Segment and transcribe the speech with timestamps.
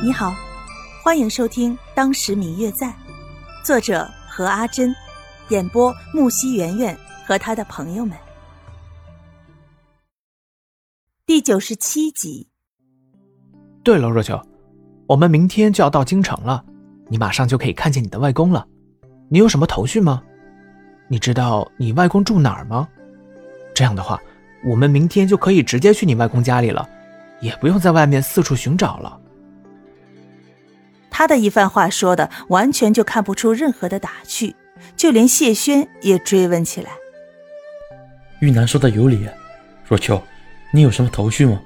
[0.00, 0.32] 你好，
[1.02, 2.86] 欢迎收听《当时明月在》，
[3.64, 4.94] 作者何阿珍，
[5.48, 8.16] 演播木西圆圆和他的朋友们。
[11.26, 12.46] 第九十七集。
[13.82, 14.40] 对了，若秋，
[15.08, 16.64] 我们明天就要到京城了，
[17.08, 18.64] 你马上就可以看见你的外公了。
[19.28, 20.22] 你有什么头绪吗？
[21.08, 22.88] 你知道你外公住哪儿吗？
[23.74, 24.16] 这样的话，
[24.64, 26.88] 我们明天就可以直接去你外公家里了，
[27.40, 29.20] 也不用在外面四处寻找了。
[31.18, 34.54] 他的一番话说的完全就看不出任何的打趣，
[34.94, 36.90] 就连谢轩也追问起来。
[38.38, 39.28] 玉楠说的有理，
[39.84, 40.22] 若秋，
[40.70, 41.60] 你有什么头绪吗？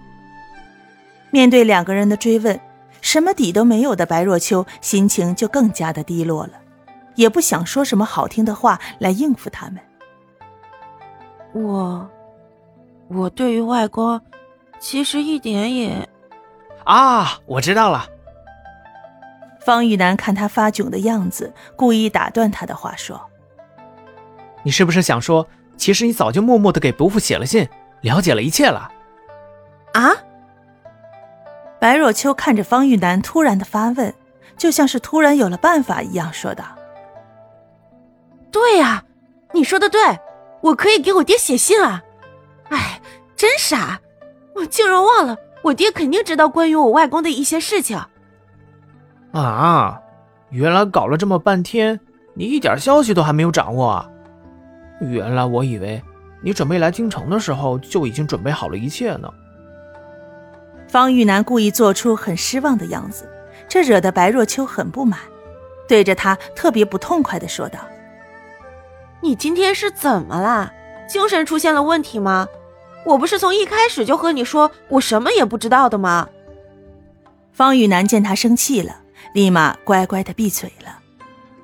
[1.30, 2.58] 面对两个人的追问，
[3.02, 6.52] 什么底都没有的白若秋心情就更加的低落了，
[7.16, 9.78] 也不想说什么好听的话来应付他们。
[11.52, 12.10] 我，
[13.08, 14.18] 我对于外公，
[14.80, 16.08] 其实一点也……
[16.84, 18.06] 啊，我知道了。
[19.64, 23.20] 方玉楠看他发窘的样子，故意打断他的话说
[24.64, 27.68] ：“你是不是想说，其实你早就默默的给伯父写了信，
[28.00, 28.90] 了解了一切了？”
[29.94, 30.10] 啊！
[31.78, 34.14] 白若秋看着方玉楠突然的发问，
[34.56, 36.64] 就像是突然有了办法一样，说道
[38.50, 39.04] ：“对呀，
[39.52, 40.00] 你说的对，
[40.60, 42.02] 我可以给我爹写信啊！
[42.68, 43.00] 哎，
[43.36, 44.00] 真傻，
[44.54, 48.00] 我竟然忘了，我爹肯定知道关于我外公的一些事情。”
[49.32, 50.00] 啊，
[50.50, 51.98] 原来搞了这么半天，
[52.34, 54.08] 你一点消息都还没有掌握啊！
[55.00, 56.02] 原来我以为
[56.42, 59.28] 你准备来京城的时候就已经准备好了一切呢。
[60.86, 63.26] 方玉楠故意做出很失望的样子，
[63.66, 65.18] 这惹得白若秋很不满，
[65.88, 67.78] 对着他特别不痛快的说道
[69.22, 70.70] ：“你今天是怎么了？
[71.08, 72.46] 精神出现了问题吗？
[73.06, 76.28] 我不是从一开始就和你说我什么也不知道的吗？”
[77.52, 79.01] 方玉楠见他生气了。
[79.34, 80.98] 立马乖乖的闭嘴了，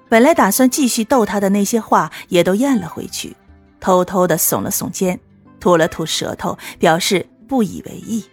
[0.08, 3.36] 本来打算继续逗他的那些话也都咽了回去，
[3.80, 5.20] 偷偷的耸了耸肩，
[5.60, 8.24] 吐了吐舌头，表示不以为意。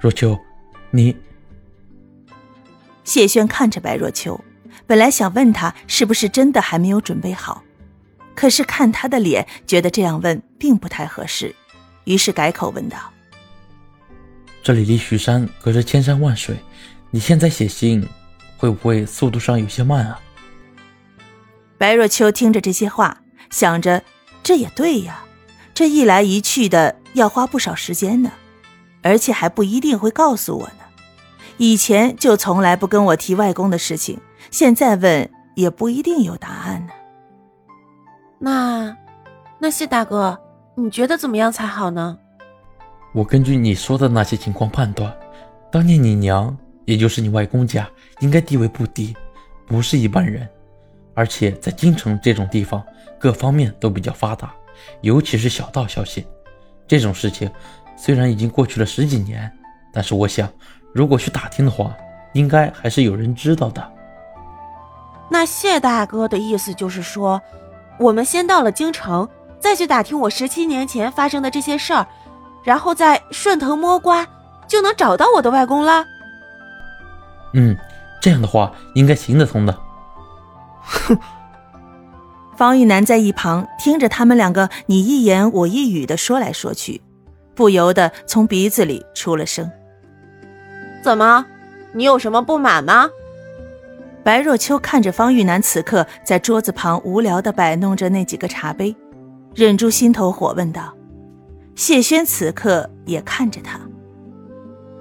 [0.00, 0.38] 若秋，
[0.90, 1.14] 你……
[3.04, 4.42] 谢轩看着白若秋，
[4.86, 7.62] 本来想问他是不是真的还没有准备好，
[8.34, 11.54] 可是看他的脸，觉得这样问并不太合适，
[12.04, 12.96] 于是改口问道
[14.64, 16.56] ：“这里离许山隔着千山万水。”
[17.14, 18.04] 你现在写信，
[18.58, 20.18] 会不会速度上有些慢啊？
[21.78, 23.18] 白若秋听着这些话，
[23.50, 24.02] 想着
[24.42, 25.22] 这也对呀，
[25.72, 28.32] 这一来一去的要花不少时间呢，
[29.00, 30.82] 而且还不一定会告诉我呢。
[31.56, 34.18] 以前就从来不跟我提外公的事情，
[34.50, 36.92] 现在问也不一定有答案呢。
[38.40, 38.96] 那，
[39.60, 40.36] 那谢大哥，
[40.74, 42.18] 你觉得怎么样才好呢？
[43.12, 45.16] 我根据你说的那些情况判断，
[45.70, 46.58] 当年你娘。
[46.84, 47.88] 也就是你外公家
[48.20, 49.14] 应该地位不低，
[49.66, 50.48] 不是一般人，
[51.14, 52.84] 而且在京城这种地方，
[53.18, 54.54] 各方面都比较发达，
[55.00, 56.26] 尤其是小道消息，
[56.86, 57.50] 这种事情
[57.96, 59.50] 虽然已经过去了十几年，
[59.92, 60.48] 但是我想，
[60.92, 61.96] 如果去打听的话，
[62.32, 63.92] 应该还是有人知道的。
[65.30, 67.40] 那谢大哥的意思就是说，
[67.98, 69.28] 我们先到了京城，
[69.58, 72.06] 再去打听我十七年前发生的这些事儿，
[72.62, 74.26] 然后再顺藤摸瓜，
[74.68, 76.04] 就能找到我的外公了。
[77.54, 77.76] 嗯，
[78.20, 79.76] 这样的话应该行得通的。
[80.82, 81.18] 哼，
[82.56, 87.00] 方玉楠在一旁听着他们两个你一言我一语的说来说去，
[87.54, 89.70] 不由得从鼻子里出了声
[91.02, 91.46] ：“怎么，
[91.92, 93.08] 你有什么不满吗？”
[94.24, 98.96] 白若秋看着方玉楠此刻在桌子旁无聊的摆弄着那几个茶杯，
[99.54, 100.94] 忍住心头火问道
[101.76, 103.78] ：“谢轩此刻也看着他，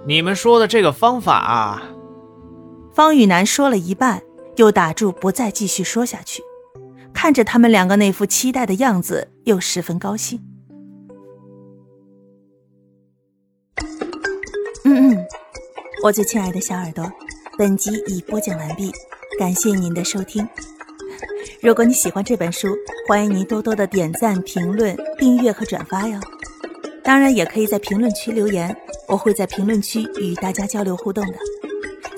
[0.06, 1.82] 你们说的这个方法。”
[2.94, 4.22] 方玉楠说了一半，
[4.58, 6.44] 又打住，不再继续说下去。
[7.12, 10.40] 看着他们两个那副期待的样子，又十分高兴。
[14.86, 15.26] 嗯嗯，
[16.04, 17.12] 我最亲爱的小耳朵，
[17.58, 18.92] 本集已播讲完毕，
[19.40, 20.48] 感谢您的收听。
[21.64, 22.68] 如果你喜欢这本书，
[23.08, 26.20] 欢迎您多多的点赞、评论、订阅和转发哟。
[27.04, 28.76] 当然，也可以在评论区留言，
[29.08, 31.34] 我会在评论区与大家交流互动的。